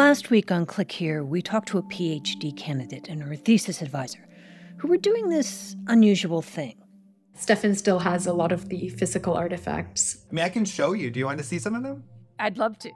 [0.00, 4.26] Last week on Click Here, we talked to a PhD candidate and her thesis advisor
[4.78, 6.82] who were doing this unusual thing.
[7.34, 10.24] Stefan still has a lot of the physical artifacts.
[10.30, 11.10] I mean, I can show you.
[11.10, 12.04] Do you want to see some of them?
[12.38, 12.90] I'd love to.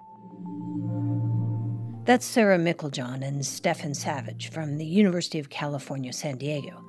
[2.06, 6.82] That's Sarah Meiklejohn and Stefan Savage from the University of California, San Diego.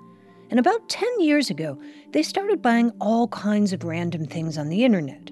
[0.50, 1.78] And about 10 years ago,
[2.14, 5.32] they started buying all kinds of random things on the internet.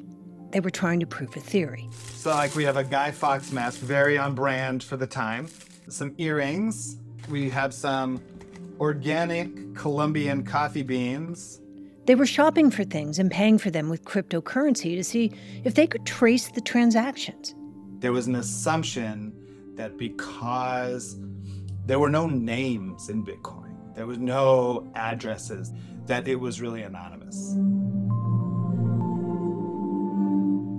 [0.53, 1.89] They were trying to prove a theory.
[2.13, 5.47] So, like, we have a Guy Fawkes mask, very on brand for the time,
[5.89, 6.97] some earrings,
[7.27, 8.21] we have some
[8.79, 11.59] organic Colombian coffee beans.
[12.05, 15.31] They were shopping for things and paying for them with cryptocurrency to see
[15.63, 17.55] if they could trace the transactions.
[17.99, 19.33] There was an assumption
[19.75, 21.17] that because
[21.85, 25.71] there were no names in Bitcoin, there was no addresses,
[26.05, 27.55] that it was really anonymous.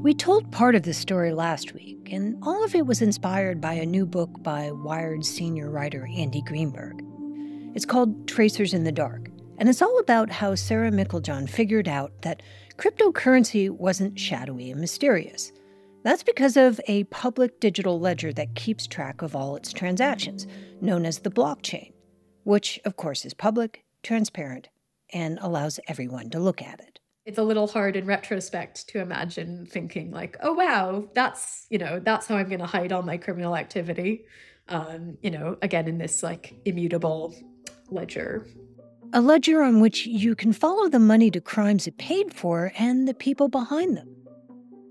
[0.04, 3.72] We told part of the story last week, and all of it was inspired by
[3.72, 7.02] a new book by Wired senior writer Andy Greenberg.
[7.74, 12.12] It's called Tracers in the Dark, and it's all about how Sarah Meiklejohn figured out
[12.20, 12.42] that
[12.76, 15.52] cryptocurrency wasn't shadowy and mysterious.
[16.02, 20.46] That's because of a public digital ledger that keeps track of all its transactions,
[20.82, 21.94] known as the blockchain,
[22.42, 24.68] which, of course, is public, transparent,
[25.14, 26.93] and allows everyone to look at it
[27.26, 31.98] it's a little hard in retrospect to imagine thinking like oh wow that's you know
[32.00, 34.24] that's how i'm going to hide all my criminal activity
[34.68, 37.34] um, you know again in this like immutable
[37.90, 38.46] ledger.
[39.12, 43.06] A ledger on which you can follow the money to crimes it paid for and
[43.06, 44.08] the people behind them.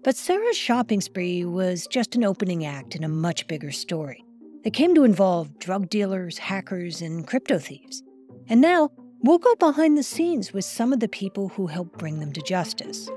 [0.03, 4.23] But sarah's shopping spree was just an opening act in a much bigger story
[4.64, 8.02] that came to involve drug dealers hackers and crypto thieves.
[8.47, 8.90] And now
[9.25, 12.41] We'll go behind the scenes with some of the people who helped bring them to
[12.41, 13.09] justice.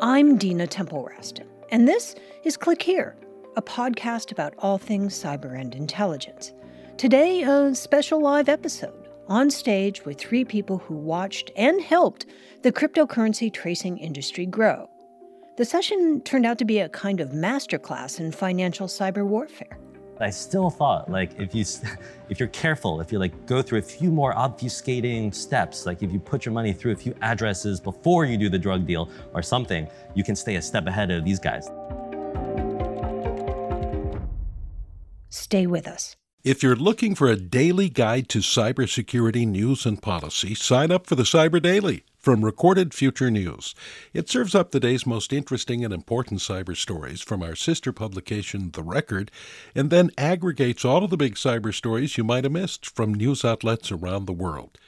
[0.00, 2.14] I'm Dina Temple Raston, and this
[2.44, 3.16] is Click Here,
[3.56, 6.52] a podcast about all things cyber and intelligence.
[6.96, 12.26] Today, a special live episode on stage with three people who watched and helped
[12.62, 14.88] the cryptocurrency tracing industry grow.
[15.56, 19.76] The session turned out to be a kind of masterclass in financial cyber warfare.
[20.22, 21.64] I still thought like if you
[22.28, 26.12] if you're careful, if you like go through a few more obfuscating steps, like if
[26.12, 29.42] you put your money through a few addresses before you do the drug deal or
[29.42, 31.68] something, you can stay a step ahead of these guys.
[35.28, 36.16] Stay with us.
[36.44, 41.14] If you're looking for a daily guide to cybersecurity news and policy, sign up for
[41.14, 43.74] the Cyber Daily from Recorded Future News.
[44.14, 48.70] It serves up the day's most interesting and important cyber stories from our sister publication,
[48.72, 49.32] The Record,
[49.74, 53.44] and then aggregates all of the big cyber stories you might have missed from news
[53.44, 54.78] outlets around the world.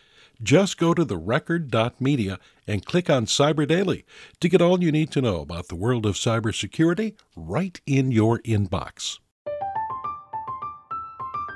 [0.42, 4.04] Just go to therecord.media and click on Cyber Daily
[4.40, 8.38] to get all you need to know about the world of cybersecurity right in your
[8.40, 9.18] inbox.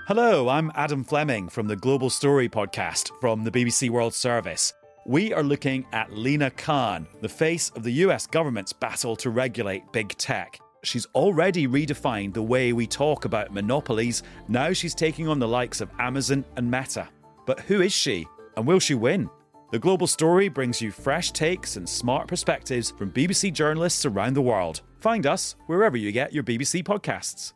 [0.08, 4.72] Hello, I'm Adam Fleming from the Global Story podcast from the BBC World Service
[5.08, 9.90] we are looking at Lina Khan, the face of the US government's battle to regulate
[9.90, 10.60] big tech.
[10.84, 14.22] She's already redefined the way we talk about monopolies.
[14.48, 17.08] Now she's taking on the likes of Amazon and Meta.
[17.46, 18.26] But who is she?
[18.58, 19.30] And will she win?
[19.72, 24.42] The Global Story brings you fresh takes and smart perspectives from BBC journalists around the
[24.42, 24.82] world.
[25.00, 27.54] Find us wherever you get your BBC podcasts.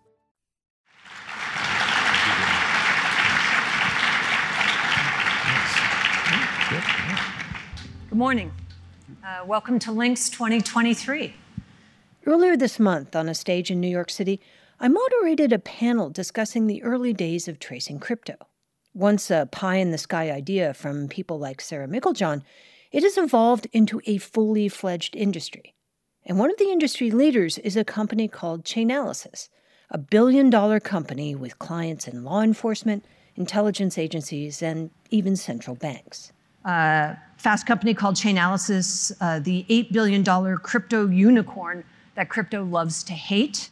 [8.13, 8.53] Good morning.
[9.25, 11.33] Uh, welcome to Links 2023.
[12.27, 14.39] Earlier this month, on a stage in New York City,
[14.79, 18.35] I moderated a panel discussing the early days of tracing crypto.
[18.93, 22.43] Once a pie in the sky idea from people like Sarah Meiklejohn,
[22.91, 25.75] it has evolved into a fully fledged industry.
[26.27, 29.49] And one of the industry leaders is a company called Chainalysis,
[29.89, 33.07] a billion dollar company with clients in law enforcement,
[33.37, 36.31] intelligence agencies, and even central banks
[36.65, 40.25] uh, fast company called Chainalysis, uh, the $8 billion
[40.59, 43.71] crypto unicorn that crypto loves to hate.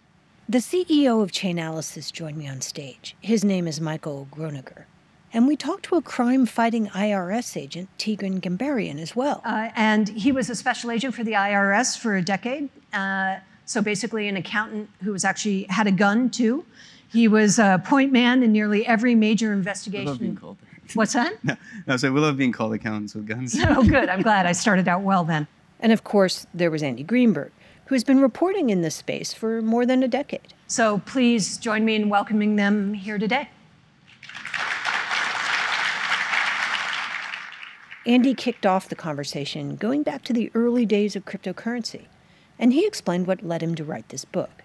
[0.48, 3.16] The CEO of Chainalysis joined me on stage.
[3.20, 4.84] His name is Michael Gronager.
[5.32, 9.42] And we talked to a crime fighting IRS agent, Tigran Gambaryan, as well.
[9.44, 12.68] Uh, and he was a special agent for the IRS for a decade.
[12.92, 16.64] Uh, so basically, an accountant who was actually had a gun too.
[17.08, 20.36] He was a point man in nearly every major investigation.
[20.94, 21.42] What's that?
[21.44, 21.56] No,
[21.86, 23.56] no, so we love being called accountants with guns.
[23.68, 24.08] oh, good.
[24.08, 25.46] I'm glad I started out well then.
[25.80, 27.52] And of course, there was Andy Greenberg,
[27.86, 30.54] who has been reporting in this space for more than a decade.
[30.66, 33.48] So please join me in welcoming them here today.
[38.06, 42.06] Andy kicked off the conversation going back to the early days of cryptocurrency,
[42.58, 44.62] and he explained what led him to write this book.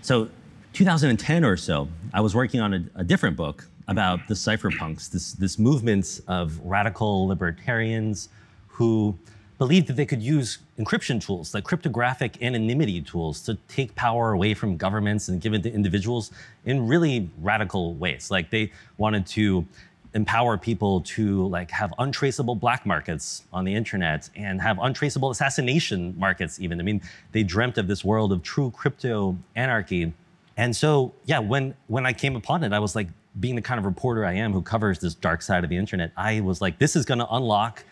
[0.00, 0.30] So,
[0.72, 5.32] 2010 or so, I was working on a, a different book about the cypherpunks, this,
[5.32, 8.28] this movement of radical libertarians
[8.68, 9.18] who
[9.56, 14.54] believed that they could use encryption tools, like cryptographic anonymity tools, to take power away
[14.54, 16.30] from governments and give it to individuals
[16.64, 18.30] in really radical ways.
[18.30, 19.66] Like they wanted to
[20.14, 26.14] empower people to like have untraceable black markets on the internet and have untraceable assassination
[26.18, 27.00] markets even i mean
[27.32, 30.10] they dreamt of this world of true crypto anarchy
[30.56, 33.08] and so yeah when when i came upon it i was like
[33.40, 36.12] being the kind of reporter i am who covers this dark side of the internet
[36.16, 37.84] i was like this is going to unlock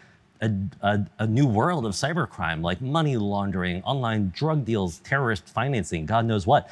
[0.43, 0.51] a,
[0.83, 6.27] a, a, new world of cybercrime like money laundering online drug deals terrorist financing god
[6.27, 6.69] knows what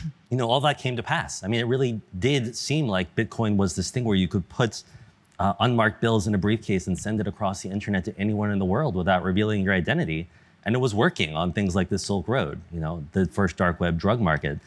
[0.30, 1.42] you know, all that came to pass.
[1.42, 4.82] I mean, it really did seem like Bitcoin was this thing where you could put
[5.38, 8.58] uh, unmarked bills in a briefcase and send it across the internet to anyone in
[8.58, 10.28] the world without revealing your identity.
[10.64, 13.80] And it was working on things like the Silk Road, you know, the first dark
[13.80, 14.58] web drug market.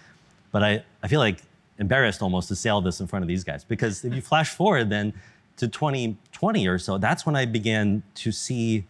[0.52, 1.42] But I, I feel like
[1.80, 4.50] embarrassed almost to say all this in front of these guys because if you flash
[4.50, 5.14] forward then
[5.58, 8.84] to 2020 or so, that's when I began to see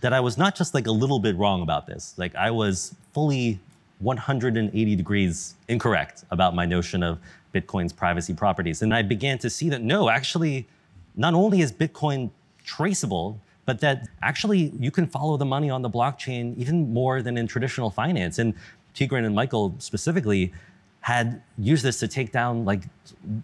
[0.00, 2.14] that I was not just like a little bit wrong about this.
[2.16, 3.60] Like I was fully
[4.00, 7.18] 180 degrees incorrect about my notion of
[7.54, 8.82] Bitcoin's privacy properties.
[8.82, 10.66] And I began to see that no, actually,
[11.16, 12.30] not only is Bitcoin
[12.64, 17.36] traceable, but that actually you can follow the money on the blockchain even more than
[17.36, 18.38] in traditional finance.
[18.38, 18.54] And
[18.94, 20.52] Tigran and Michael specifically
[21.00, 22.82] had used this to take down like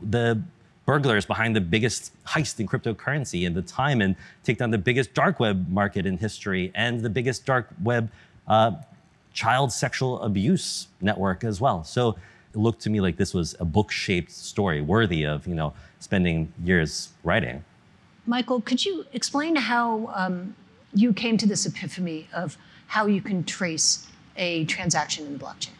[0.02, 0.40] the
[0.84, 4.14] burglars behind the biggest heist in cryptocurrency in the time and
[4.44, 8.10] take down the biggest dark web market in history and the biggest dark web
[8.46, 8.72] uh,
[9.32, 11.82] child sexual abuse network as well.
[11.82, 12.10] So
[12.54, 16.52] it looked to me like this was a book-shaped story worthy of, you know, spending
[16.62, 17.64] years writing.
[18.26, 20.54] Michael, could you explain how um,
[20.94, 22.56] you came to this epiphany of
[22.86, 24.06] how you can trace
[24.36, 25.70] a transaction in the blockchain?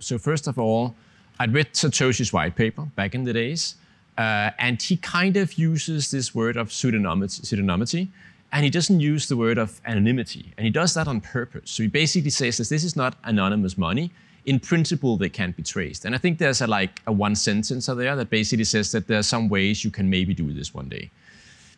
[0.00, 0.94] So first of all,
[1.38, 3.76] I'd read Satoshi's white paper back in the days,
[4.16, 8.08] uh, and he kind of uses this word of pseudonymity, pseudonymity
[8.52, 10.52] and he doesn't use the word of anonymity.
[10.56, 11.70] And he does that on purpose.
[11.70, 14.10] So he basically says that this is not anonymous money.
[14.44, 16.04] In principle, they can't be traced.
[16.04, 19.18] And I think there's a, like a one sentence there that basically says that there
[19.18, 21.10] are some ways you can maybe do this one day.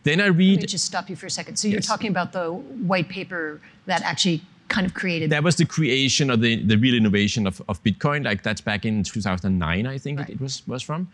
[0.02, 0.56] Then I read.
[0.56, 1.56] Let me just stop you for a second.
[1.56, 5.30] So you're talking about the white paper that actually kind of created.
[5.30, 8.24] That was the creation of the, the real innovation of, of Bitcoin.
[8.24, 10.28] Like that's back in 2009, I think right.
[10.28, 11.08] it, it, was was from.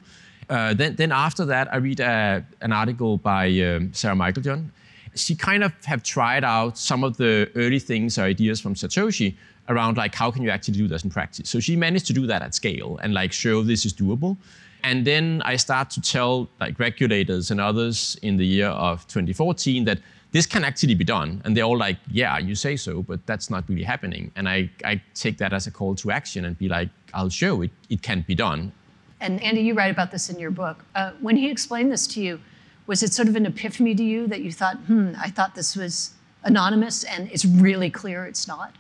[0.49, 4.71] Uh, then then after that, I read uh, an article by um, Sarah Meiklejohn
[5.15, 9.35] she kind of have tried out some of the early things or ideas from Satoshi
[9.69, 11.49] around like how can you actually do this in practice.
[11.49, 14.37] So she managed to do that at scale and like show this is doable.
[14.83, 19.85] And then I start to tell like regulators and others in the year of 2014
[19.85, 19.99] that
[20.35, 21.41] this can actually be done.
[21.45, 24.33] And they're all like, yeah, you say so, but that's not really happening.
[24.35, 27.63] And I, I take that as a call to action and be like, I'll show
[27.63, 28.73] it, it can be done.
[29.21, 30.85] And Andy, you write about this in your book.
[30.97, 32.41] Uh, when he explained this to you,
[32.89, 35.77] was it sort of an epiphany to you that you thought, hmm, I thought this
[35.77, 38.75] was anonymous and it's really clear it's not?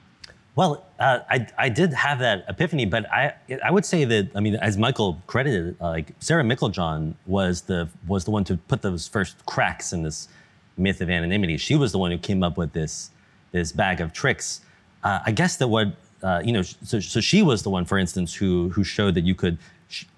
[0.57, 3.35] Well, uh, I, I did have that epiphany, but I
[3.65, 7.89] I would say that I mean, as Michael credited, uh, like Sarah Meiklejohn was the
[8.07, 10.29] was the one to put those first cracks in this
[10.77, 11.57] myth of anonymity.
[11.57, 13.11] She was the one who came up with this
[13.53, 14.61] this bag of tricks.
[15.03, 15.95] Uh, I guess that what
[16.25, 19.25] uh, you know, so, so she was the one, for instance, who who showed that
[19.25, 19.59] you could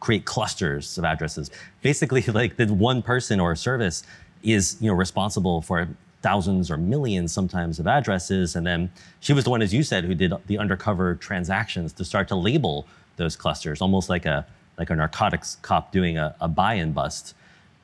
[0.00, 1.50] create clusters of addresses.
[1.83, 4.04] Basically, like that one person or service
[4.42, 5.88] is you know responsible for
[6.23, 8.90] thousands or millions sometimes of addresses, and then
[9.21, 12.37] she was the one, as you said, who did the undercover transactions to start to
[12.37, 14.47] label those clusters, almost like a
[14.78, 17.35] like a narcotics cop doing a, a buy and bust.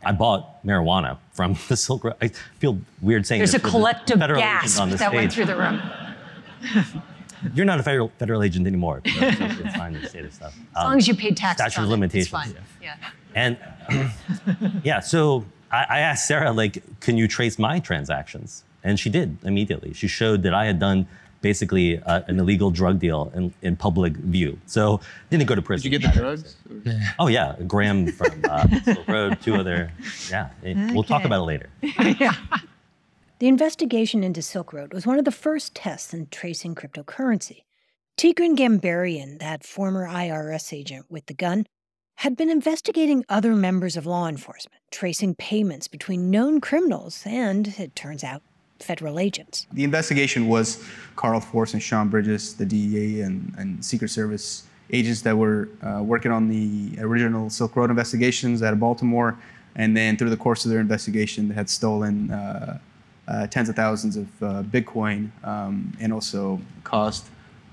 [0.04, 2.16] I bought marijuana from the Silk Road.
[2.20, 2.28] I
[2.58, 3.50] feel weird saying that.
[3.50, 5.12] there's a collective gasp that stage.
[5.12, 5.80] went through the room.
[7.54, 9.02] You're not a federal federal agent anymore.
[9.12, 10.56] So it's fine to say this stuff.
[10.76, 11.72] As long as you paid taxes.
[11.72, 12.28] Statute of limitations.
[12.28, 12.54] Fine.
[12.80, 12.96] Yeah.
[13.34, 13.58] And
[14.84, 18.64] yeah, so I, I asked Sarah, like, can you trace my transactions?
[18.84, 19.92] And she did immediately.
[19.92, 21.06] She showed that I had done
[21.42, 24.58] basically uh, an illegal drug deal in, in public view.
[24.66, 25.90] So didn't go to prison.
[25.90, 26.56] Did you get the drugs?
[27.18, 29.92] Oh yeah, a gram from uh, Silk Road, two other.
[30.30, 30.94] Yeah, okay.
[30.94, 31.68] we'll talk about it later.
[31.82, 32.34] yeah.
[33.38, 37.64] The investigation into Silk Road was one of the first tests in tracing cryptocurrency.
[38.16, 41.66] Tigran Gambaryan, that former IRS agent with the gun,
[42.18, 47.96] had been investigating other members of law enforcement, tracing payments between known criminals and, it
[47.96, 48.42] turns out,
[48.82, 49.66] federal agents.
[49.72, 50.82] The investigation was
[51.16, 56.02] Carl Force and Sean Bridges, the DEA and, and Secret Service agents that were uh,
[56.02, 59.38] working on the original Silk Road investigations out of Baltimore.
[59.74, 62.78] And then through the course of their investigation, they had stolen uh,
[63.26, 67.26] uh, tens of thousands of uh, Bitcoin um, and also caused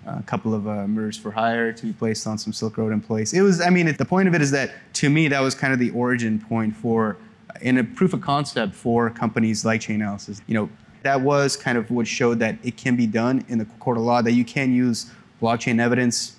[0.05, 3.33] a couple of uh, mirrors for hire to be placed on some Silk Road employees.
[3.33, 5.73] It was, I mean, the point of it is that to me, that was kind
[5.73, 7.17] of the origin point for,
[7.61, 10.41] in a proof of concept for companies like Chainalysis.
[10.47, 10.69] You know,
[11.03, 14.03] that was kind of what showed that it can be done in the court of
[14.03, 16.35] law, that you can use blockchain evidence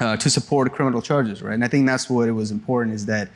[0.00, 1.54] uh, to support criminal charges, right?
[1.54, 3.28] And I think that's what it was important is that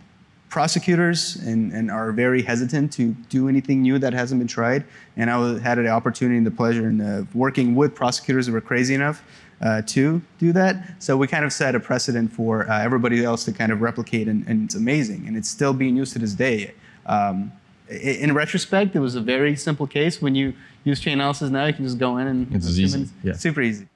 [0.49, 4.85] prosecutors and, and are very hesitant to do anything new that hasn't been tried.
[5.17, 8.61] And I had the opportunity and the pleasure in uh, working with prosecutors who were
[8.61, 9.23] crazy enough
[9.61, 10.95] uh, to do that.
[10.99, 14.29] So we kind of set a precedent for uh, everybody else to kind of replicate,
[14.29, 15.27] and, and, it's amazing.
[15.27, 16.75] And it's still being used to this day.
[17.07, 17.53] Um,
[17.89, 20.21] in retrospect, it was a very simple case.
[20.21, 23.09] When you use Chainalysis now, you can just go in and it's easy.
[23.23, 23.35] Yeah.
[23.35, 23.89] super easy.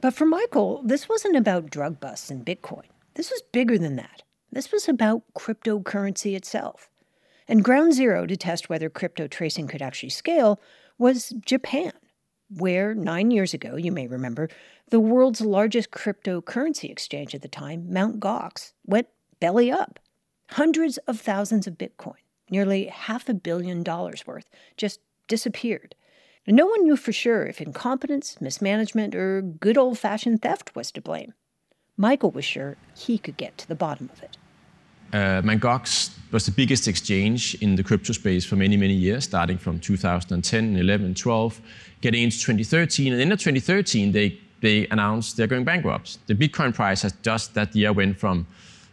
[0.00, 2.84] But for Michael, this wasn't about drug busts and Bitcoin.
[3.14, 4.22] This was bigger than that.
[4.52, 6.88] This was about cryptocurrency itself.
[7.46, 10.60] And ground zero to test whether crypto tracing could actually scale
[10.98, 11.92] was Japan,
[12.48, 14.48] where nine years ago, you may remember,
[14.90, 18.20] the world's largest cryptocurrency exchange at the time, Mt.
[18.20, 19.08] Gox, went
[19.40, 19.98] belly up.
[20.50, 22.14] Hundreds of thousands of Bitcoin,
[22.50, 25.94] nearly half a billion dollars worth, just disappeared.
[26.46, 31.00] No one knew for sure if incompetence, mismanagement, or good old fashioned theft was to
[31.00, 31.34] blame.
[31.96, 34.36] Michael was sure he could get to the bottom of it.
[35.12, 35.60] Uh, Mt.
[35.60, 39.80] Gox was the biggest exchange in the crypto space for many, many years, starting from
[39.80, 41.60] 2010, 11, 12,
[42.00, 43.12] getting into 2013.
[43.12, 46.24] And in 2013, they, they announced they're going bankrupt.
[46.26, 48.46] The Bitcoin price has just that year went from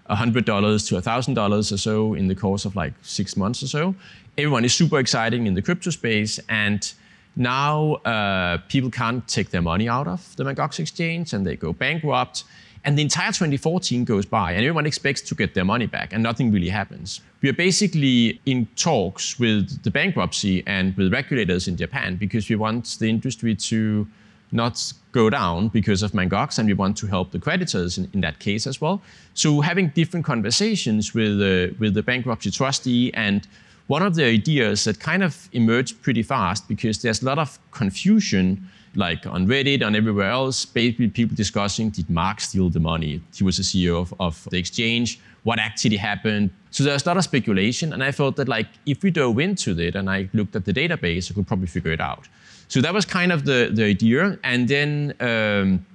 [0.09, 3.95] $100 to $1,000 or so in the course of like six months or so.
[4.37, 6.39] Everyone is super exciting in the crypto space.
[6.49, 6.91] And
[7.35, 10.57] now uh, people can't take their money out of the Mt.
[10.57, 12.43] Gox exchange and they go bankrupt.
[12.83, 16.23] And the entire 2014 goes by, and everyone expects to get their money back, and
[16.23, 17.19] nothing really happens.
[17.41, 22.55] We are basically in talks with the bankruptcy and with regulators in Japan because we
[22.55, 24.07] want the industry to
[24.51, 26.31] not go down because of Mt.
[26.31, 29.01] Gox, and we want to help the creditors in, in that case as well.
[29.33, 33.47] So having different conversations with uh, with the bankruptcy trustee and
[33.87, 37.57] one of the ideas that kind of emerged pretty fast because there's a lot of
[37.71, 43.21] confusion like on Reddit, and everywhere else, basically people discussing did Mark steal the money?
[43.33, 45.19] He was the CEO of, of the exchange.
[45.43, 46.49] What actually happened?
[46.71, 49.79] So there's a lot of speculation, and I felt that like if we dove into
[49.79, 52.27] it and I looked at the database, I could probably figure it out.
[52.67, 55.85] So that was kind of the, the idea, and then um,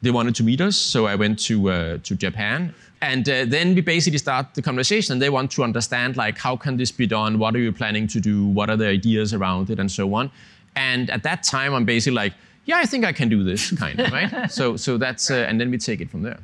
[0.00, 3.74] they wanted to meet us, so I went to uh, to Japan, and uh, then
[3.74, 5.18] we basically start the conversation.
[5.18, 7.38] They want to understand like how can this be done?
[7.38, 8.46] What are you planning to do?
[8.46, 10.30] What are the ideas around it, and so on.
[10.74, 12.34] And at that time, I'm basically like,
[12.64, 14.50] yeah, I think I can do this, kind of, right?
[14.50, 16.38] so, so that's, uh, and then we take it from there.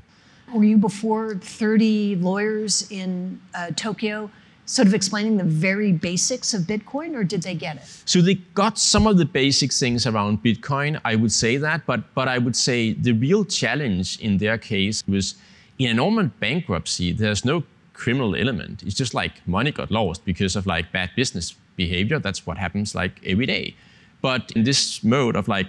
[0.53, 4.31] Were you before 30 lawyers in uh, Tokyo
[4.69, 7.83] sort of explaining the very basics of Bitcoin, or did they get it?
[8.05, 12.15] So they got some of the basic things around Bitcoin, I would say that, but,
[12.15, 15.37] but I would say the real challenge in their case was
[15.79, 18.83] in a normal bankruptcy, there's no criminal element.
[18.83, 22.19] It's just like money got lost because of like bad business behavior.
[22.19, 23.75] That's what happens like every day.
[24.21, 25.69] But in this mode of like,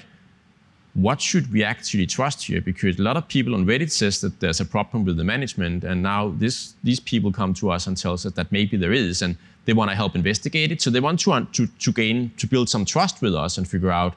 [0.93, 2.62] what should we actually trust here?
[2.62, 5.84] Because a lot of people on Reddit says that there's a problem with the management,
[5.84, 9.22] and now this, these people come to us and tell us that maybe there is,
[9.22, 10.81] and they want to help investigate it.
[10.81, 13.91] So they want to, to, to gain, to build some trust with us and figure
[13.91, 14.15] out,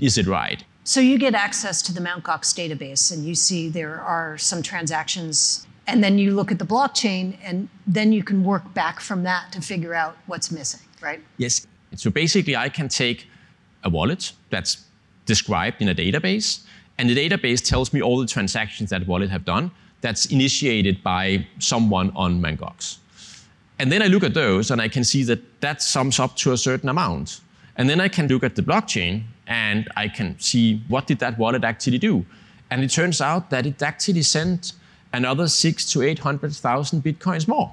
[0.00, 0.64] is it right?
[0.84, 2.22] So you get access to the Mt.
[2.24, 6.64] Gox database, and you see there are some transactions, and then you look at the
[6.64, 11.20] blockchain, and then you can work back from that to figure out what's missing, right?
[11.36, 11.66] Yes.
[11.96, 13.26] So basically, I can take
[13.82, 14.84] a wallet that's
[15.34, 16.48] described in a database,
[16.98, 19.70] and the database tells me all the transactions that wallet have done
[20.04, 22.60] that's initiated by someone on Mt.
[22.60, 22.98] Gox.
[23.78, 26.52] And then I look at those and I can see that that sums up to
[26.52, 27.40] a certain amount.
[27.76, 31.38] And then I can look at the blockchain and I can see what did that
[31.38, 32.14] wallet actually do.
[32.70, 34.72] And it turns out that it actually sent
[35.12, 37.72] another six to 800,000 Bitcoins more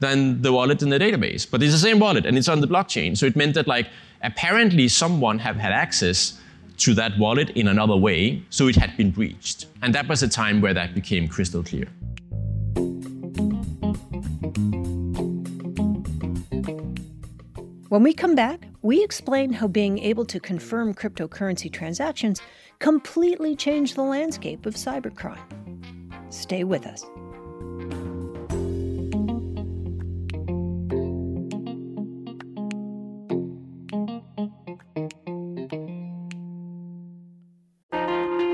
[0.00, 1.42] than the wallet in the database.
[1.50, 3.16] But it's the same wallet and it's on the blockchain.
[3.16, 3.88] So it meant that like
[4.22, 6.40] apparently someone have had access
[6.78, 9.66] to that wallet in another way, so it had been breached.
[9.82, 11.88] And that was a time where that became crystal clear.
[17.88, 22.40] When we come back, we explain how being able to confirm cryptocurrency transactions
[22.80, 25.38] completely changed the landscape of cybercrime.
[26.28, 27.04] Stay with us.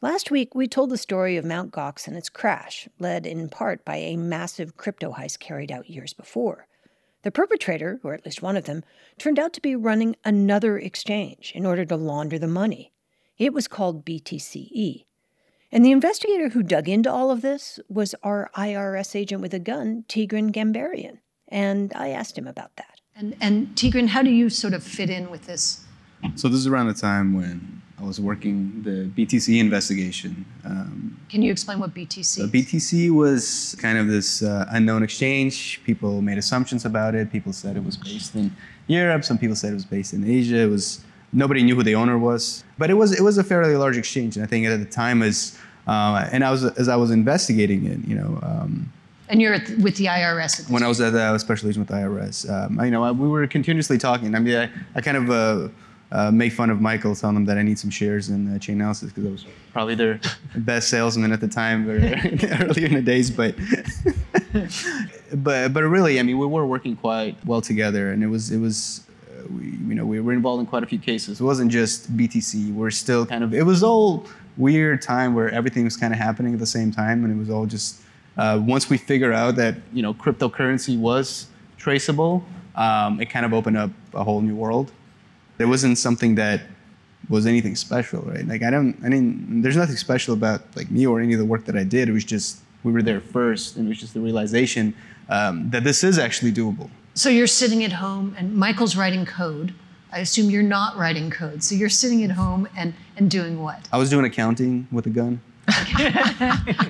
[0.00, 1.72] Last week, we told the story of Mt.
[1.72, 6.12] Gox and its crash, led in part by a massive crypto heist carried out years
[6.12, 6.68] before.
[7.22, 8.84] The perpetrator, or at least one of them,
[9.18, 12.92] turned out to be running another exchange in order to launder the money.
[13.38, 15.04] It was called BTCE.
[15.72, 19.58] And the investigator who dug into all of this was our IRS agent with a
[19.58, 21.18] gun, Tigran Gambaryan.
[21.48, 23.00] And I asked him about that.
[23.16, 25.84] And, and Tigran, how do you sort of fit in with this?
[26.36, 30.44] So this is around the time when I was working the BTC investigation.
[30.64, 32.46] Um, Can you explain what BTC so?
[32.46, 35.80] BTC was kind of this uh, unknown exchange.
[35.84, 37.32] People made assumptions about it.
[37.32, 38.54] People said it was based in
[38.86, 39.24] Europe.
[39.24, 40.58] Some people said it was based in Asia.
[40.58, 43.76] It was nobody knew who the owner was, but it was it was a fairly
[43.76, 44.36] large exchange.
[44.36, 47.84] And I think at the time as uh, and I was as I was investigating
[47.86, 48.38] it, you know.
[48.42, 48.92] Um,
[49.30, 50.64] and you're at, with the IRS.
[50.64, 52.84] At when I was at the I was special agent with the IRS, um, I,
[52.84, 54.36] you know, I, we were continuously talking.
[54.36, 55.30] I mean, I, I kind of.
[55.30, 55.68] Uh,
[56.10, 59.14] uh, make fun of Michael, telling them that I need some shares in uh, Chainalysis
[59.14, 60.20] because I was probably their
[60.56, 63.30] best salesman at the time, earlier in the days.
[63.30, 63.54] But
[65.34, 68.58] but but really, I mean, we were working quite well together, and it was it
[68.58, 69.04] was.
[69.30, 71.40] Uh, we, you know, we were involved in quite a few cases.
[71.40, 72.72] It wasn't just BTC.
[72.72, 73.52] We're still kind of.
[73.52, 77.24] It was all weird time where everything was kind of happening at the same time,
[77.24, 78.00] and it was all just.
[78.38, 82.42] Uh, once we figure out that you know cryptocurrency was traceable,
[82.76, 84.90] um, it kind of opened up a whole new world.
[85.58, 86.62] There wasn't something that
[87.28, 88.46] was anything special, right?
[88.46, 89.62] Like I don't, I didn't.
[89.62, 92.08] There's nothing special about like me or any of the work that I did.
[92.08, 94.94] It was just we were there first, and it was just the realization
[95.28, 96.90] um, that this is actually doable.
[97.14, 99.74] So you're sitting at home, and Michael's writing code.
[100.10, 101.62] I assume you're not writing code.
[101.62, 103.88] So you're sitting at home and and doing what?
[103.92, 105.40] I was doing accounting with a gun.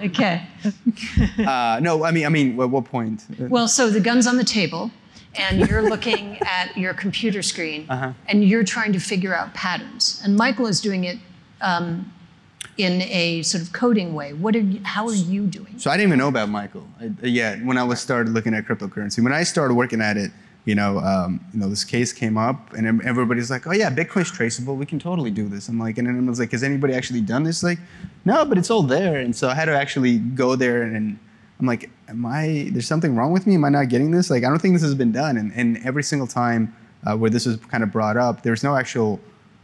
[0.05, 0.47] okay.
[1.45, 3.25] uh, no, I mean, I mean, at what point?
[3.41, 4.93] Well, so the gun's on the table
[5.39, 8.13] and you're looking at your computer screen uh-huh.
[8.27, 10.21] and you're trying to figure out patterns.
[10.25, 11.19] And Michael is doing it
[11.61, 12.13] um,
[12.77, 14.33] in a sort of coding way.
[14.33, 15.79] What are you, how are you doing?
[15.79, 18.67] So I didn't even know about Michael I, yet when I was started looking at
[18.67, 19.23] cryptocurrency.
[19.23, 20.31] When I started working at it,
[20.65, 24.31] you know, um, you know, this case came up, and everybody's like, "Oh yeah, Bitcoin's
[24.31, 24.77] traceable.
[24.77, 27.23] We can totally do this." I'm like, and then I was like, "Has anybody actually
[27.23, 27.79] done this?" Like,
[28.27, 29.19] no, but it's all there.
[29.19, 31.19] And so I had to actually go there and
[31.59, 33.55] I'm like, am I, there's something wrong with me?
[33.55, 34.31] Am I not getting this?
[34.31, 35.37] Like, I don't think this has been done.
[35.37, 36.75] And, and every single time
[37.07, 39.21] uh, where this was kind of brought up, there's no actual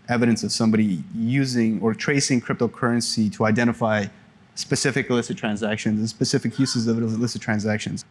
[0.09, 4.07] evidence of somebody using or tracing cryptocurrency to identify
[4.55, 8.05] specific illicit transactions and specific uses of illicit transactions.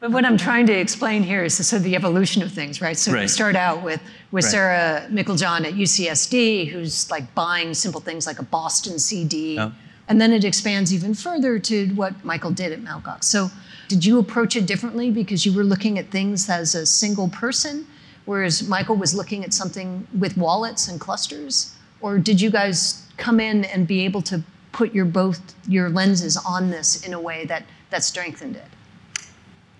[0.00, 2.82] But what I'm trying to explain here is the, sort of the evolution of things,
[2.82, 2.96] right?
[2.96, 3.22] So right.
[3.22, 4.50] you start out with with right.
[4.50, 9.72] Sarah Meiklejohn at UCSD, who's like buying simple things like a Boston CD, oh.
[10.08, 13.04] And then it expands even further to what Michael did at Mt.
[13.04, 13.24] Gox.
[13.24, 13.50] So,
[13.88, 17.86] did you approach it differently because you were looking at things as a single person,
[18.24, 21.74] whereas Michael was looking at something with wallets and clusters?
[22.00, 26.36] Or did you guys come in and be able to put your both your lenses
[26.36, 28.68] on this in a way that that strengthened it?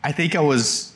[0.03, 0.95] I think I was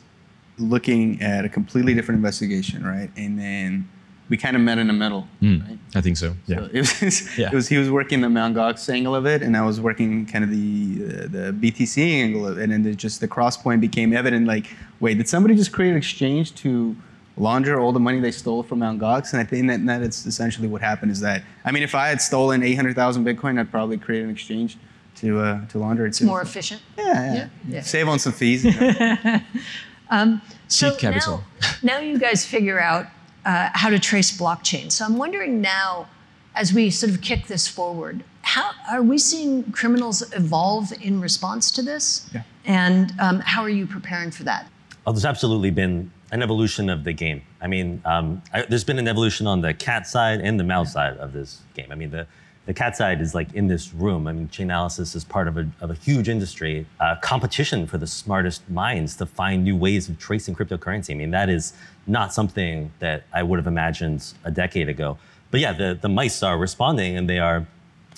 [0.59, 3.11] looking at a completely different investigation, right?
[3.17, 3.89] And then
[4.29, 5.27] we kind of met in the middle.
[5.41, 5.79] Mm, right?
[5.95, 6.35] I think so.
[6.47, 6.59] Yeah.
[6.59, 7.49] So it, was, yeah.
[7.49, 8.57] it was he was working the Mt.
[8.57, 12.47] Gox angle of it, and I was working kind of the uh, the BTC angle
[12.47, 14.47] of it, and then the, just the cross point became evident.
[14.47, 14.67] Like,
[15.01, 16.97] wait, did somebody just create an exchange to
[17.37, 19.01] launder all the money they stole from Mt.
[19.01, 19.33] Gox?
[19.33, 21.11] And I think that that is essentially what happened.
[21.11, 24.25] Is that I mean, if I had stolen eight hundred thousand Bitcoin, I'd probably create
[24.25, 24.77] an exchange
[25.17, 26.11] to uh, to launder it.
[26.11, 26.83] It's more efficient.
[26.97, 27.35] Yeah, yeah.
[27.35, 27.49] yeah.
[27.69, 27.81] yeah.
[27.81, 28.65] Save on some fees.
[28.65, 29.41] You know?
[30.11, 31.43] um, so capital.
[31.61, 33.07] Now, now you guys figure out
[33.49, 34.93] uh, how to trace blockchain.
[34.93, 36.07] So I'm wondering now,
[36.55, 41.71] as we sort of kick this forward, how are we seeing criminals evolve in response
[41.73, 42.29] to this?
[42.35, 42.43] Yeah.
[42.67, 44.69] And um, how are you preparing for that?
[45.07, 47.41] Oh, there's absolutely been an evolution of the game.
[47.63, 50.93] I mean, um, I, there's been an evolution on the cat side and the mouse
[50.93, 51.91] side of this game.
[51.91, 52.27] I mean, the
[52.69, 54.27] the cat side is like in this room.
[54.27, 58.07] I mean, Chainalysis is part of a, of a huge industry, uh, competition for the
[58.07, 61.13] smartest minds to find new ways of tracing cryptocurrency.
[61.13, 61.73] I mean, that is
[62.07, 65.17] not something that I would have imagined a decade ago.
[65.51, 67.67] But yeah, the, the mice are responding and they are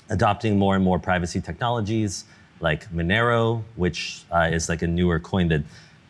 [0.09, 2.25] adopting more and more privacy technologies
[2.59, 5.63] like Monero, which uh, is like a newer coin that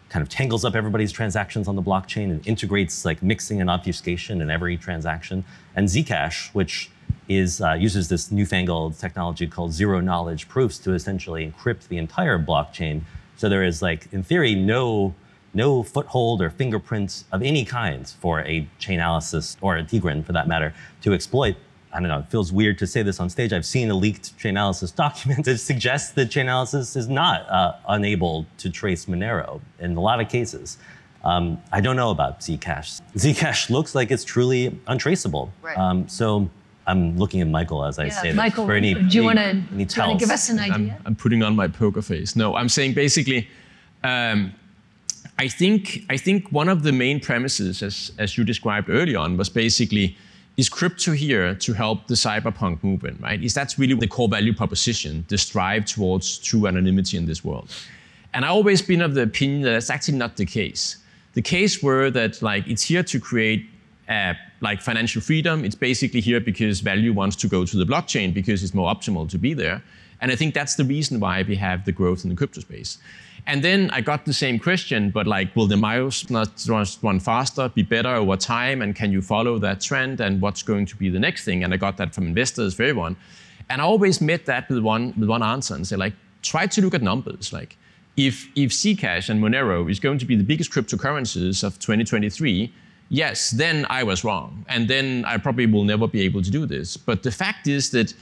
[0.08, 4.40] kind of tangles up everybody's transactions on the blockchain and integrates like mixing and obfuscation
[4.40, 5.44] in every transaction,
[5.76, 6.90] and Zcash, which
[7.30, 12.38] is uh, uses this newfangled technology called zero knowledge proofs to essentially encrypt the entire
[12.38, 13.02] blockchain.
[13.36, 15.14] So there is like, in theory, no
[15.54, 20.46] no foothold or fingerprints of any kind for a Chainalysis or a Tigran for that
[20.46, 21.56] matter to exploit.
[21.92, 23.52] I don't know, it feels weird to say this on stage.
[23.52, 28.70] I've seen a leaked Chainalysis document that suggests that Chainalysis is not uh, unable to
[28.70, 30.78] trace Monero in a lot of cases.
[31.24, 33.00] Um, I don't know about Zcash.
[33.16, 35.52] Zcash looks like it's truly untraceable.
[35.62, 35.76] Right.
[35.76, 36.48] Um, so
[36.86, 38.82] I'm looking at Michael as I Yeah, say Michael, this.
[38.82, 40.96] Michael, any, do you want to any, any give us an idea?
[40.98, 42.34] I'm, I'm putting on my poker face.
[42.36, 43.48] No, I'm saying basically,
[44.02, 44.52] um,
[45.38, 49.36] I think I think one of the main premises, as as you described early on,
[49.36, 50.16] was basically
[50.56, 53.42] is crypto here to help the cypherpunk movement, right?
[53.42, 57.72] Is that's really the core value proposition, the strive towards true anonymity in this world.
[58.34, 60.98] And I've always been of the opinion that that's actually not the case.
[61.32, 63.66] The case were that like it's here to create
[64.10, 65.64] uh, like financial freedom.
[65.64, 69.28] It's basically here because value wants to go to the blockchain because it's more optimal
[69.30, 69.82] to be there.
[70.20, 72.98] And I think that's the reason why we have the growth in the crypto space.
[73.46, 77.70] And then I got the same question, but like, will the miles not run faster,
[77.70, 78.82] be better over time?
[78.82, 80.20] And can you follow that trend?
[80.20, 81.64] And what's going to be the next thing?
[81.64, 83.16] And I got that from investors for everyone.
[83.70, 86.82] And I always met that with one, with one answer and say, like, try to
[86.82, 87.52] look at numbers.
[87.52, 87.78] Like,
[88.16, 92.72] if, if Zcash and Monero is going to be the biggest cryptocurrencies of 2023,
[93.10, 94.64] yes, then I was wrong.
[94.68, 96.96] And then I probably will never be able to do this.
[96.96, 98.14] But the fact is that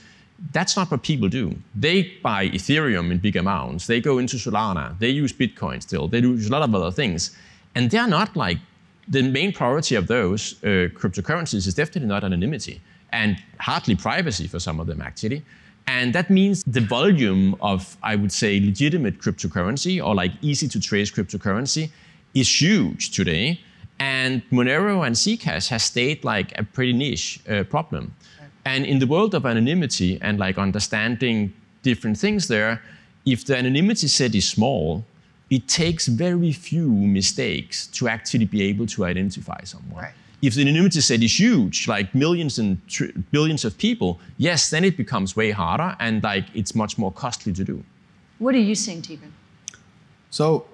[0.52, 1.54] that's not what people do.
[1.74, 3.86] They buy Ethereum in big amounts.
[3.86, 4.98] They go into Solana.
[4.98, 6.08] They use Bitcoin still.
[6.08, 7.36] They do a lot of other things.
[7.74, 8.58] And they're not like
[9.06, 14.58] the main priority of those uh, cryptocurrencies is definitely not anonymity and hardly privacy for
[14.58, 15.42] some of them, actually.
[15.86, 20.78] And that means the volume of, I would say, legitimate cryptocurrency or like easy to
[20.78, 21.90] trace cryptocurrency
[22.34, 23.60] is huge today.
[24.00, 28.14] And Monero and Zcash has stayed like a pretty niche uh, problem.
[28.64, 32.82] And in the world of anonymity and like understanding different things there,
[33.24, 35.04] if the anonymity set is small,
[35.50, 40.02] it takes very few mistakes to actually be able to identify someone.
[40.04, 40.12] Right.
[40.42, 44.84] If the anonymity set is huge, like millions and tr- billions of people, yes, then
[44.84, 47.82] it becomes way harder and like it's much more costly to do.
[48.38, 49.32] What are you seeing, Tigran?
[50.30, 50.66] So,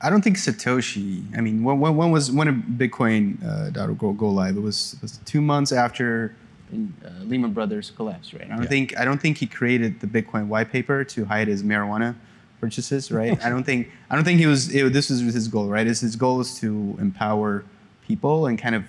[0.00, 1.24] I don't think Satoshi.
[1.36, 4.56] I mean, when, when, when was when did Bitcoin uh, go, go live?
[4.56, 6.34] It was it was two months after
[6.72, 6.76] uh,
[7.24, 8.44] Lehman Brothers collapsed, right?
[8.44, 8.68] I don't Yeah.
[8.68, 12.14] think I don't think he created the Bitcoin white paper to hide his marijuana
[12.60, 13.36] purchases, right?
[13.44, 14.72] I don't think I don't think he was.
[14.74, 15.86] It, this was his goal, right?
[15.86, 17.64] His, his goal is to empower
[18.06, 18.84] people and kind of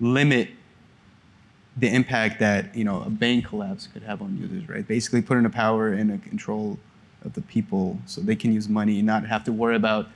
[0.00, 0.48] limit
[1.76, 4.86] the impact that you know a bank collapse could have on users, right?
[4.88, 6.78] Basically, putting the power and the control
[7.24, 10.08] of the people so they can use money and not have to worry about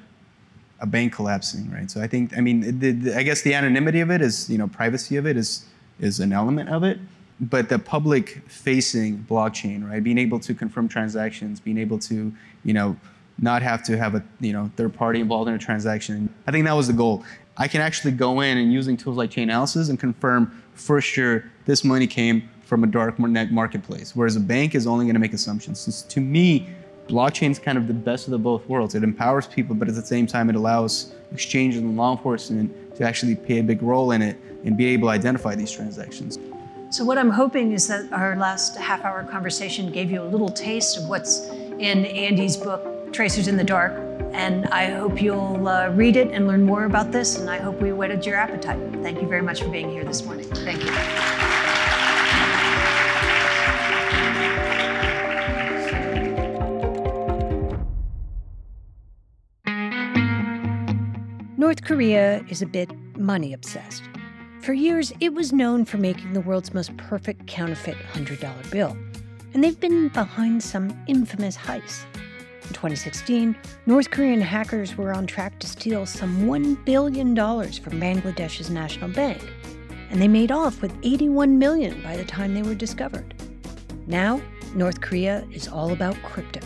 [0.83, 1.91] a bank collapsing, right?
[1.91, 4.59] So I think, I mean, the, the, I guess the anonymity of it is, you
[4.59, 5.65] know, privacy of it is
[6.01, 6.99] is an element of it,
[7.39, 10.03] but the public-facing blockchain, right?
[10.03, 12.33] Being able to confirm transactions, being able to,
[12.65, 12.97] you know,
[13.39, 16.29] not have to have a you know third party involved in a transaction.
[16.47, 17.25] I think that was the goal.
[17.57, 21.85] I can actually go in and using tools like Chainalysis and confirm for sure this
[21.85, 25.35] money came from a dark net marketplace, whereas a bank is only going to make
[25.35, 25.81] assumptions.
[25.81, 26.71] So to me,
[27.13, 28.95] blockchain is kind of the best of the both worlds.
[28.95, 33.05] It empowers people, but at the same time, it allows exchanges and law enforcement to
[33.05, 36.39] actually play a big role in it and be able to identify these transactions.
[36.91, 40.51] So, what I'm hoping is that our last half hour conversation gave you a little
[40.51, 41.49] taste of what's
[41.79, 43.93] in Andy's book, Tracers in the Dark.
[44.33, 47.39] And I hope you'll uh, read it and learn more about this.
[47.39, 48.81] And I hope we whetted your appetite.
[49.03, 50.49] Thank you very much for being here this morning.
[50.49, 51.52] Thank you.
[61.73, 64.03] North Korea is a bit money obsessed.
[64.61, 68.95] For years, it was known for making the world's most perfect counterfeit $100 bill,
[69.55, 72.05] and they've been behind some infamous heists.
[72.65, 73.57] In 2016,
[73.87, 79.43] North Korean hackers were on track to steal some $1 billion from Bangladesh's national bank,
[80.11, 83.33] and they made off with 81 million by the time they were discovered.
[84.07, 84.43] Now,
[84.75, 86.61] North Korea is all about crypto.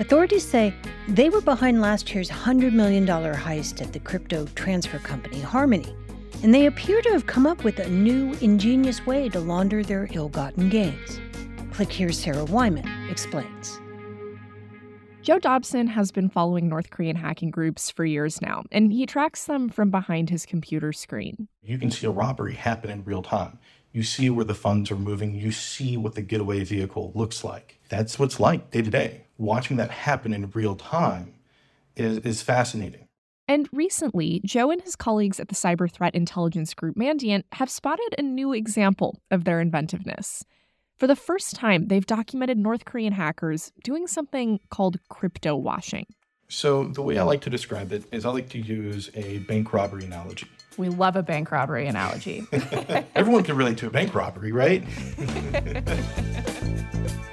[0.00, 0.74] Authorities say
[1.06, 5.94] they were behind last year's $100 million heist at the crypto transfer company Harmony,
[6.42, 10.08] and they appear to have come up with a new, ingenious way to launder their
[10.10, 11.20] ill gotten gains.
[11.72, 13.78] Click here, Sarah Wyman explains.
[15.22, 19.44] Joe Dobson has been following North Korean hacking groups for years now, and he tracks
[19.44, 21.46] them from behind his computer screen.
[21.62, 23.60] You can see a robbery happen in real time.
[23.92, 25.36] You see where the funds are moving.
[25.36, 27.78] You see what the getaway vehicle looks like.
[27.88, 29.23] That's what's like day to day.
[29.38, 31.34] Watching that happen in real time
[31.96, 33.08] is, is fascinating.
[33.46, 38.14] And recently, Joe and his colleagues at the cyber threat intelligence group Mandiant have spotted
[38.16, 40.44] a new example of their inventiveness.
[40.96, 46.06] For the first time, they've documented North Korean hackers doing something called crypto washing.
[46.48, 49.72] So, the way I like to describe it is I like to use a bank
[49.72, 50.46] robbery analogy.
[50.76, 52.46] We love a bank robbery analogy.
[53.14, 54.84] Everyone can relate to a bank robbery, right?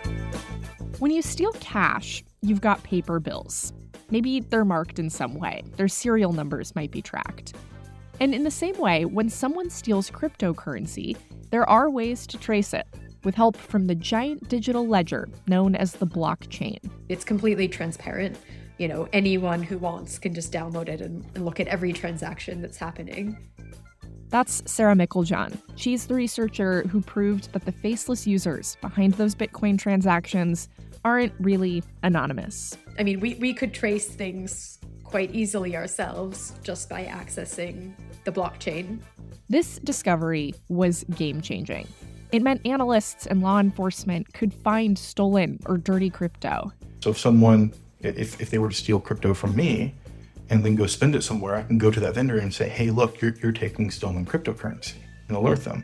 [1.02, 3.74] when you steal cash, you've got paper bills.
[4.12, 7.56] Maybe they're marked in some way, their serial numbers might be tracked.
[8.20, 11.18] And in the same way, when someone steals cryptocurrency,
[11.50, 12.86] there are ways to trace it
[13.24, 16.78] with help from the giant digital ledger known as the blockchain.
[17.10, 18.38] It's completely transparent.
[18.78, 22.62] You know, anyone who wants can just download it and, and look at every transaction
[22.62, 23.40] that's happening.
[24.30, 25.58] That's Sarah Meiklejohn.
[25.76, 30.70] She's the researcher who proved that the faceless users behind those Bitcoin transactions
[31.04, 32.78] aren't really anonymous.
[33.00, 39.00] I mean, we, we could trace things quite easily ourselves just by accessing the blockchain.
[39.50, 41.88] This discovery was game changing.
[42.32, 46.72] It meant analysts and law enforcement could find stolen or dirty crypto.
[47.02, 49.96] So if someone, if, if they were to steal crypto from me
[50.50, 52.90] and then go spend it somewhere, I can go to that vendor and say, hey,
[52.90, 54.96] look, you're, you're taking stolen cryptocurrency
[55.28, 55.84] and alert them.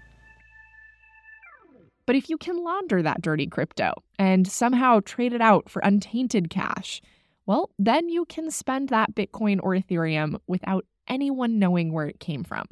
[2.07, 6.49] But if you can launder that dirty crypto and somehow trade it out for untainted
[6.49, 7.01] cash,
[7.45, 12.45] well, then you can spend that Bitcoin or Ethereum without anyone knowing where it came
[12.45, 12.65] from.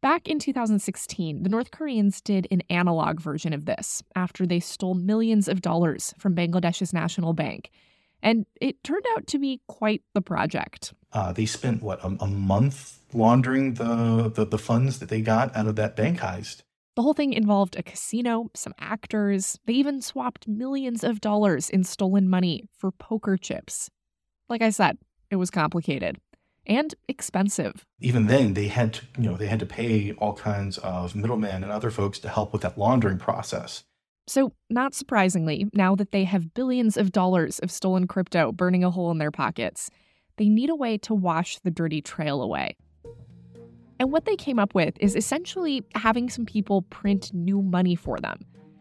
[0.00, 4.94] Back in 2016, the North Koreans did an analog version of this after they stole
[4.94, 7.70] millions of dollars from Bangladesh's national bank.
[8.22, 10.94] And it turned out to be quite the project.
[11.12, 15.54] Uh, they spent, what, a, a month laundering the, the, the funds that they got
[15.54, 16.62] out of that bank heist.
[16.96, 19.58] The whole thing involved a casino, some actors.
[19.66, 23.90] They even swapped millions of dollars in stolen money for poker chips.
[24.48, 24.96] Like I said,
[25.30, 26.16] it was complicated
[26.66, 27.84] and expensive.
[28.00, 31.62] Even then, they had to, you know, they had to pay all kinds of middlemen
[31.62, 33.84] and other folks to help with that laundering process.
[34.26, 38.90] So, not surprisingly, now that they have billions of dollars of stolen crypto burning a
[38.90, 39.90] hole in their pockets,
[40.38, 42.76] they need a way to wash the dirty trail away.
[43.98, 48.18] And what they came up with is essentially having some people print new money for
[48.18, 48.38] them,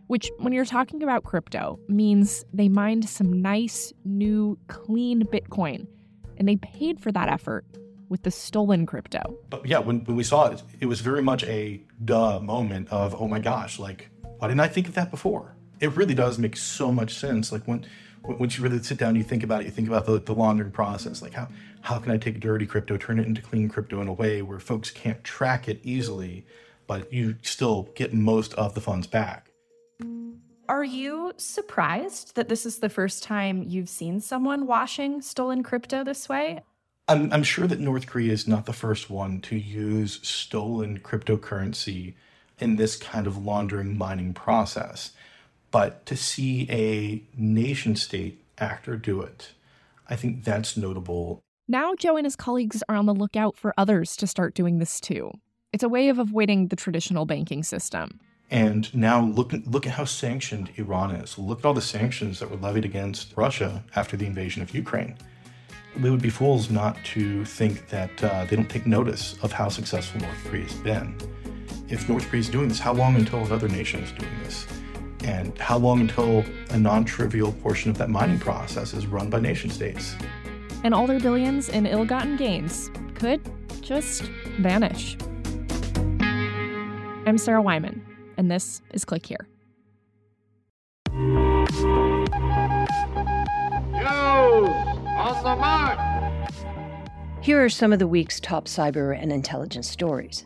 [0.08, 5.88] which, when you're talking about crypto, means they mined some nice, new, clean Bitcoin,
[6.38, 7.66] and they paid for that effort
[8.10, 9.20] with the stolen crypto.
[9.50, 13.16] But yeah, when, when we saw it, it was very much a duh moment of,
[13.20, 15.56] oh my gosh, like, why didn't I think of that before?
[15.80, 17.52] It really does make so much sense.
[17.52, 17.86] Like when
[18.28, 20.72] once you really sit down, you think about it, you think about the, the laundering
[20.72, 21.22] process.
[21.22, 21.48] Like how
[21.82, 24.60] how can I take dirty crypto, turn it into clean crypto in a way where
[24.60, 26.46] folks can't track it easily,
[26.88, 29.52] but you still get most of the funds back.
[30.68, 36.04] Are you surprised that this is the first time you've seen someone washing stolen crypto
[36.04, 36.62] this way?
[37.08, 42.16] I'm, I'm sure that North Korea is not the first one to use stolen cryptocurrency
[42.58, 45.12] in this kind of laundering mining process.
[45.76, 49.52] But to see a nation state actor do it,
[50.08, 51.42] I think that's notable.
[51.68, 55.02] Now, Joe and his colleagues are on the lookout for others to start doing this
[55.02, 55.34] too.
[55.74, 58.22] It's a way of avoiding the traditional banking system.
[58.50, 61.38] And now look look at how sanctioned Iran is.
[61.38, 65.18] Look at all the sanctions that were levied against Russia after the invasion of Ukraine.
[66.02, 69.68] We would be fools not to think that uh, they don't take notice of how
[69.68, 71.18] successful North Korea has been.
[71.90, 74.66] If North Korea is doing this, how long until another nation is doing this?
[75.26, 79.40] And how long until a non trivial portion of that mining process is run by
[79.40, 80.16] nation states?
[80.84, 83.42] And all their billions in ill gotten gains could
[83.82, 84.22] just
[84.60, 85.18] vanish.
[87.26, 88.06] I'm Sarah Wyman
[88.38, 89.48] and this is Click Here.
[95.18, 96.00] on the mark!
[97.42, 100.46] Here are some of the week's top cyber and intelligence stories.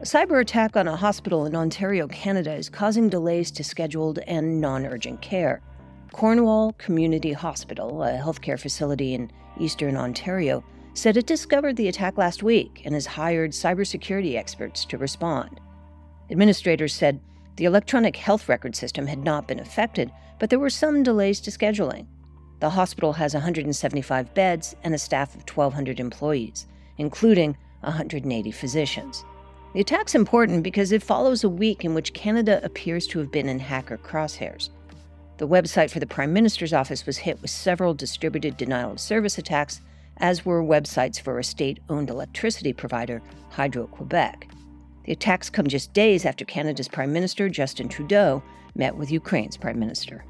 [0.00, 4.60] A cyber attack on a hospital in Ontario, Canada is causing delays to scheduled and
[4.60, 5.60] non urgent care.
[6.12, 10.62] Cornwall Community Hospital, a healthcare facility in eastern Ontario,
[10.94, 15.58] said it discovered the attack last week and has hired cybersecurity experts to respond.
[16.30, 17.18] Administrators said
[17.56, 21.50] the electronic health record system had not been affected, but there were some delays to
[21.50, 22.06] scheduling.
[22.60, 29.24] The hospital has 175 beds and a staff of 1,200 employees, including 180 physicians.
[29.74, 33.48] The attack's important because it follows a week in which Canada appears to have been
[33.48, 34.70] in hacker crosshairs.
[35.36, 39.38] The website for the Prime Minister's office was hit with several distributed denial of service
[39.38, 39.80] attacks,
[40.16, 44.48] as were websites for a state owned electricity provider, Hydro Quebec.
[45.04, 48.42] The attacks come just days after Canada's Prime Minister, Justin Trudeau,
[48.74, 50.24] met with Ukraine's Prime Minister.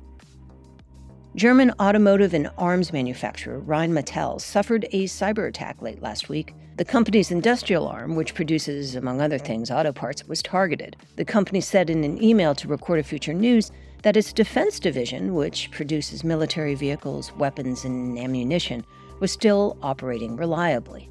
[1.37, 6.55] German automotive and arms manufacturer Rheinmetall suffered a cyber attack late last week.
[6.79, 10.97] The company's industrial arm, which produces, among other things, auto parts, was targeted.
[11.17, 13.73] The company said in an email to Recorded Future News
[14.05, 18.87] that its defense division, which produces military vehicles, weapons, and ammunition,
[19.19, 21.11] was still operating reliably.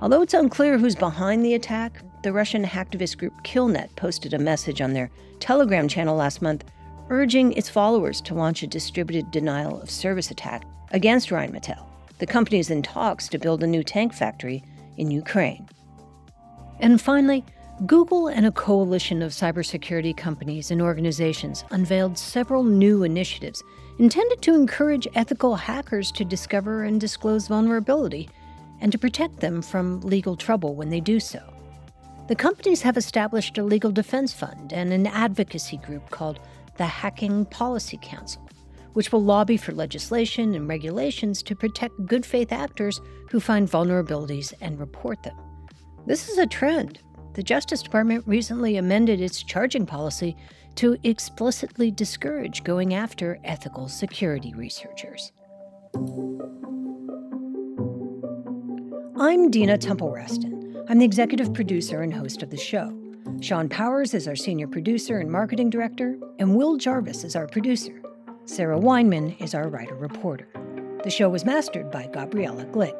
[0.00, 4.80] Although it's unclear who's behind the attack, the Russian hacktivist group Killnet posted a message
[4.80, 6.62] on their Telegram channel last month
[7.10, 11.86] urging its followers to launch a distributed denial of service attack against Rheinmetall.
[12.18, 14.62] The company is in talks to build a new tank factory
[14.98, 15.66] in Ukraine.
[16.80, 17.44] And finally,
[17.86, 23.62] Google and a coalition of cybersecurity companies and organizations unveiled several new initiatives
[23.98, 28.28] intended to encourage ethical hackers to discover and disclose vulnerability
[28.80, 31.40] and to protect them from legal trouble when they do so.
[32.26, 36.40] The companies have established a legal defense fund and an advocacy group called
[36.76, 38.47] the Hacking Policy Council,
[38.92, 44.52] which will lobby for legislation and regulations to protect good faith actors who find vulnerabilities
[44.60, 45.36] and report them.
[46.06, 47.00] This is a trend
[47.38, 50.36] the Justice Department recently amended its charging policy
[50.74, 55.30] to explicitly discourage going after ethical security researchers.
[59.20, 60.84] I'm Dina Temple Raston.
[60.88, 62.92] I'm the executive producer and host of the show.
[63.40, 68.02] Sean Powers is our senior producer and marketing director, and Will Jarvis is our producer.
[68.48, 70.48] Sarah Weinman is our writer reporter.
[71.04, 72.96] The show was mastered by Gabriella Glick.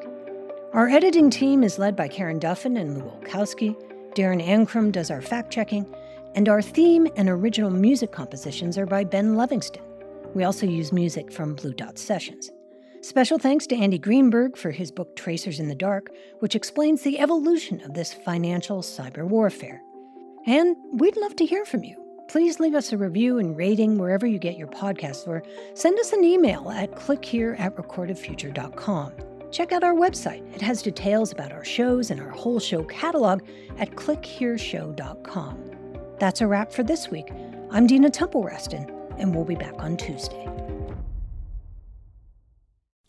[0.75, 3.75] Our editing team is led by Karen Duffin and Lou Olkowski.
[4.15, 5.87] Darren Ankrum does our fact checking,
[6.35, 9.83] and our theme and original music compositions are by Ben Livingston.
[10.35, 12.51] We also use music from Blue Dot Sessions.
[13.01, 17.19] Special thanks to Andy Greenberg for his book Tracers in the Dark, which explains the
[17.19, 19.81] evolution of this financial cyber warfare.
[20.47, 22.08] And we'd love to hear from you.
[22.29, 25.43] Please leave us a review and rating wherever you get your podcasts, or
[25.75, 29.13] send us an email at clickhere at recordedfuture.com.
[29.51, 30.55] Check out our website.
[30.55, 33.41] It has details about our shows and our whole show catalog
[33.79, 35.71] at clickhereshow.com.
[36.19, 37.31] That's a wrap for this week.
[37.71, 40.68] I'm Dina Temple Raston, and we'll be back on Tuesday.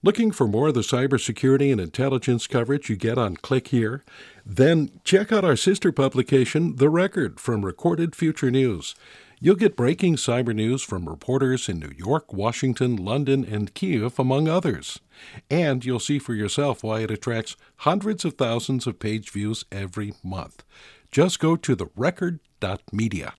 [0.02, 4.06] Looking for more of the cybersecurity and intelligence coverage you get on Click Here?
[4.46, 8.96] Then check out our sister publication, The Record, from Recorded Future News.
[9.42, 14.48] You'll get breaking cyber news from reporters in New York, Washington, London, and Kiev, among
[14.48, 15.02] others.
[15.50, 20.14] And you'll see for yourself why it attracts hundreds of thousands of page views every
[20.24, 20.64] month.
[21.12, 23.34] Just go to therecord.media.